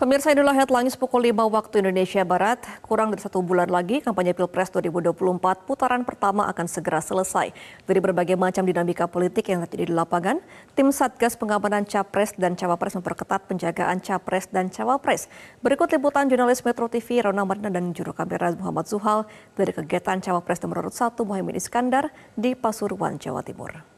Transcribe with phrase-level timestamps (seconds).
[0.00, 2.56] Pemirsa inilah headlines pukul 5 waktu Indonesia Barat.
[2.80, 7.52] Kurang dari satu bulan lagi, kampanye Pilpres 2024 putaran pertama akan segera selesai.
[7.84, 10.40] Dari berbagai macam dinamika politik yang terjadi di lapangan,
[10.72, 15.28] tim Satgas Pengamanan Capres dan Cawapres memperketat penjagaan Capres dan Cawapres.
[15.60, 20.64] Berikut liputan jurnalis Metro TV Rona Marina dan juru kamera Muhammad Zuhal dari kegiatan Cawapres
[20.64, 20.96] nomor 1
[21.28, 22.08] Muhammad Iskandar
[22.40, 23.89] di Pasuruan, Jawa Timur.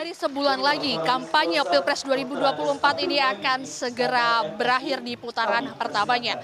[0.00, 6.40] Dari sebulan lagi, kampanye Pilpres 2024 ini akan segera berakhir di putaran pertamanya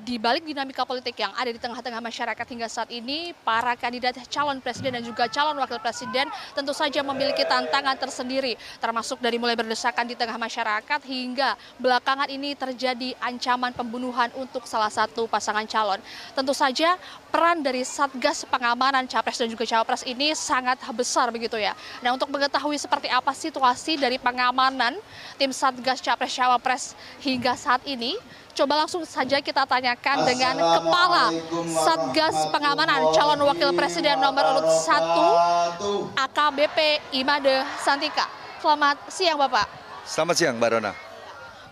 [0.00, 4.56] di balik dinamika politik yang ada di tengah-tengah masyarakat hingga saat ini, para kandidat calon
[4.64, 10.08] presiden dan juga calon wakil presiden tentu saja memiliki tantangan tersendiri, termasuk dari mulai berdesakan
[10.08, 16.00] di tengah masyarakat hingga belakangan ini terjadi ancaman pembunuhan untuk salah satu pasangan calon.
[16.32, 16.96] Tentu saja
[17.28, 21.76] peran dari Satgas Pengamanan Capres dan juga Cawapres ini sangat besar begitu ya.
[22.00, 24.96] Nah untuk mengetahui seperti apa situasi dari pengamanan
[25.36, 28.16] tim Satgas Capres Cawapres hingga saat ini,
[28.60, 31.32] Coba langsung saja kita tanyakan dengan Kepala
[31.80, 38.28] Satgas Pengamanan Calon Wakil Presiden nomor urut 1 AKBP Imade Santika.
[38.60, 39.64] Selamat siang Bapak.
[40.04, 40.92] Selamat siang Mbak Rona.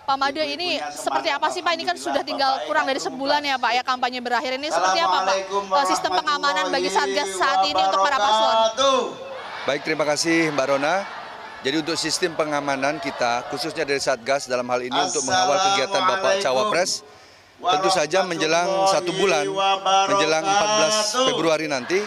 [0.08, 1.76] Pak Made ini seperti apa sih Pak?
[1.76, 5.28] Ini kan sudah tinggal kurang dari sebulan ya Pak ya kampanye berakhir ini seperti apa
[5.28, 5.36] Pak?
[5.60, 8.56] Eh, sistem pengamanan bagi Satgas saat ini untuk para paslon.
[9.68, 11.17] Baik, terima kasih Mbak Rona.
[11.58, 16.32] Jadi untuk sistem pengamanan kita, khususnya dari Satgas dalam hal ini untuk mengawal kegiatan Bapak
[16.38, 17.02] Cawapres,
[17.58, 19.42] tentu saja menjelang satu bulan,
[20.06, 21.98] menjelang 14 Februari nanti,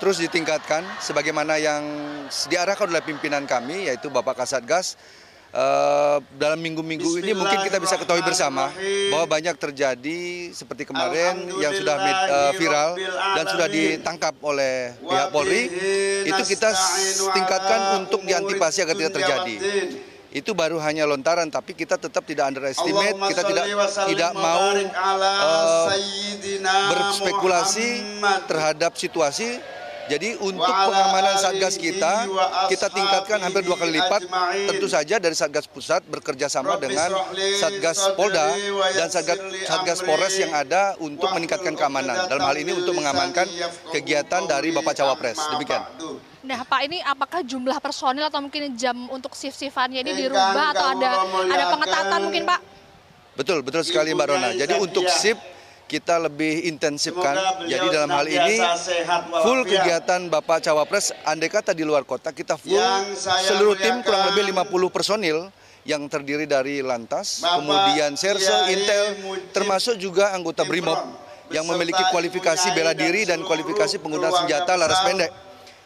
[0.00, 1.84] terus ditingkatkan sebagaimana yang
[2.48, 4.96] diarahkan oleh pimpinan kami, yaitu Bapak Kasatgas,
[5.54, 8.68] uh, dalam minggu-minggu ini mungkin kita bisa ketahui bersama
[9.08, 12.98] bahwa banyak terjadi seperti kemarin yang sudah uh, viral
[13.38, 15.62] dan sudah ditangkap oleh pihak Polri.
[16.26, 16.70] itu kita
[17.32, 19.54] tingkatkan untuk diantisipasi agar tidak terjadi.
[20.34, 23.64] itu baru hanya lontaran tapi kita tetap tidak underestimate kita tidak
[24.10, 25.86] tidak mau uh,
[26.90, 28.02] berspekulasi
[28.50, 29.62] terhadap situasi
[30.04, 32.28] jadi untuk pengamanan Satgas kita,
[32.68, 34.28] kita tingkatkan hampir dua kali lipat.
[34.68, 37.08] Tentu saja dari Satgas Pusat bekerja sama dengan
[37.56, 38.52] Satgas Polda
[38.92, 42.28] dan Satgas, Satgas Polres yang ada untuk meningkatkan keamanan.
[42.28, 43.48] Dalam hal ini untuk mengamankan
[43.92, 45.40] kegiatan dari Bapak Cawapres.
[45.56, 45.82] Demikian.
[46.44, 51.10] Nah Pak ini apakah jumlah personil atau mungkin jam untuk shift-shiftannya ini dirubah atau ada
[51.48, 52.60] ada pengetatan mungkin Pak?
[53.34, 54.50] Betul, betul sekali Mbak Rona.
[54.54, 55.53] Jadi untuk shift
[55.84, 57.36] kita lebih intensifkan.
[57.68, 58.56] Jadi dalam hal ini
[59.44, 62.80] full kegiatan Bapak Cawapres, andai kata di luar kota kita full
[63.18, 65.38] seluruh tim kurang lebih 50 personil
[65.84, 69.20] yang terdiri dari Lantas, kemudian Serse, Intel,
[69.52, 71.00] termasuk juga anggota BRIMOB
[71.52, 75.32] yang memiliki kualifikasi bela diri dan kualifikasi penggunaan senjata laras pendek.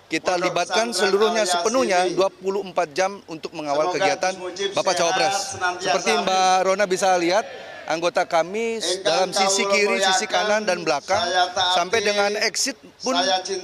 [0.09, 4.33] Kita libatkan seluruhnya sepenuhnya 24 jam untuk mengawal kegiatan
[4.73, 5.61] Bapak Cawapres.
[5.85, 7.45] Seperti Mbak Rona bisa lihat,
[7.88, 11.25] anggota kami dalam sisi kiri, sisi kanan dan belakang
[11.72, 13.16] sampai dengan exit pun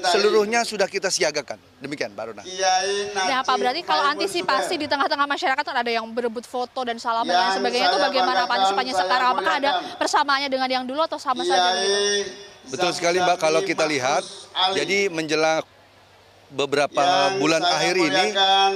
[0.09, 1.61] seluruhnya sudah kita siagakan.
[1.85, 2.43] Demikian, Mbak Rona.
[3.13, 7.61] Nah, Pak berarti kalau antisipasi di tengah-tengah masyarakat ada yang berebut foto dan salaman dan
[7.61, 9.29] sebagainya itu bagaimana Pak antisipasinya sekarang?
[9.37, 9.71] Apakah ada
[10.01, 11.77] persamaannya dengan yang dulu atau sama saja?
[12.65, 14.25] Betul sekali Mbak, kalau kita lihat,
[14.73, 15.61] jadi menjelang
[16.49, 18.25] beberapa bulan akhir ini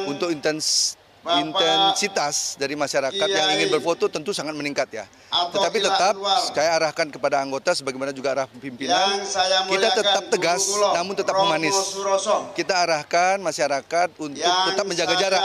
[0.05, 5.05] untuk intens intensitas dari masyarakat yang ingin berfoto tentu sangat meningkat ya.
[5.29, 6.15] Tetapi tetap
[6.57, 9.21] saya arahkan kepada anggota sebagaimana juga arah pimpinan,
[9.69, 10.65] kita tetap tegas
[10.97, 11.77] namun tetap humanis.
[12.57, 15.43] Kita arahkan masyarakat untuk tetap menjaga jarak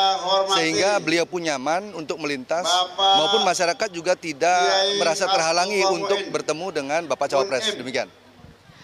[0.55, 4.63] sehingga beliau pun nyaman untuk melintas maupun masyarakat juga tidak
[4.97, 7.75] merasa terhalangi untuk bertemu dengan Bapak Cawapres.
[7.75, 8.22] Demikian.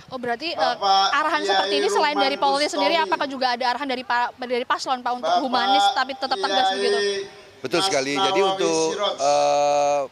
[0.10, 0.76] Oh berarti uh,
[1.14, 4.02] arahan seperti ini selain dari Polri sendiri, apakah juga ada arahan dari
[4.42, 7.30] dari paslon Pak untuk humanis tapi tetap tegas begitu?
[7.62, 8.18] Betul sekali.
[8.18, 10.10] Jadi untuk uh,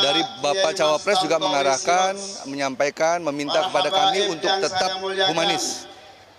[0.00, 2.16] dari Bapak Cawapres juga mengarahkan,
[2.48, 4.90] menyampaikan, meminta kepada kami untuk tetap
[5.30, 5.91] humanis.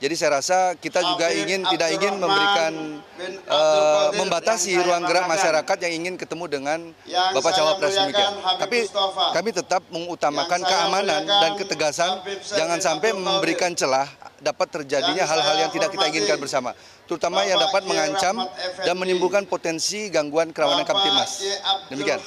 [0.04, 3.00] Jadi saya rasa kita juga ingin tidak ingin memberikan
[3.48, 8.36] uh, membatasi ruang gerak masyarakat yang ingin ketemu dengan Bapak Cawapres demikian.
[8.60, 8.92] Tapi
[9.32, 12.20] kami tetap mengutamakan keamanan dan ketegasan,
[12.52, 14.12] jangan sampai memberikan celah
[14.44, 16.76] dapat terjadinya hal-hal yang tidak kita inginkan bersama,
[17.08, 18.44] terutama yang dapat mengancam
[18.84, 21.40] dan menimbulkan potensi gangguan kerawanan Kamtimas.
[21.88, 22.20] Demikian.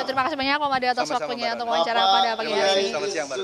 [0.00, 2.88] Ya, terima kasih banyak Pak Made atas waktunya untuk wawancara pada pagi hari ini.
[2.88, 3.38] Selamat siang, Mbak.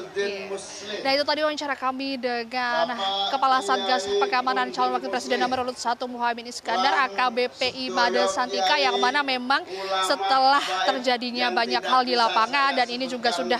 [1.04, 2.96] Nah itu tadi wawancara kami dengan
[3.42, 9.02] Kepala Satgas Pengamanan Calon Wakil Presiden nomor urut 1 Muhammad Iskandar AKBPI Made Santika yang
[9.02, 9.66] mana memang
[10.06, 13.58] setelah terjadinya banyak hal di lapangan dan ini juga sudah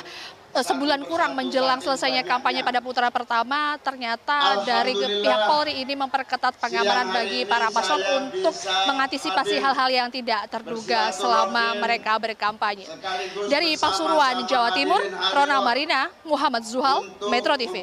[0.54, 6.62] eh, sebulan kurang menjelang selesainya kampanye pada putaran pertama, ternyata dari pihak Polri ini memperketat
[6.62, 8.54] pengamanan bagi para paslon untuk
[8.86, 12.86] mengantisipasi hal-hal yang tidak terduga selama mereka berkampanye.
[13.50, 15.02] Dari Pasuruan, Jawa Timur,
[15.34, 17.82] Rona Marina, Muhammad Zuhal, Metro TV.